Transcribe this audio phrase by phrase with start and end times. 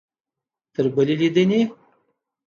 [0.73, 1.61] تر بلې لیدنې؟